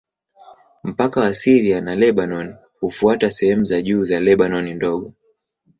Mpaka 0.83 1.21
wa 1.21 1.33
Syria 1.33 1.81
na 1.81 1.95
Lebanoni 1.95 2.55
hufuata 2.79 3.31
sehemu 3.31 3.65
za 3.65 3.81
juu 3.81 4.03
za 4.03 4.19
Lebanoni 4.19 4.73
Ndogo. 4.73 5.13